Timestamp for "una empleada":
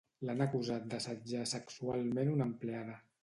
2.39-2.97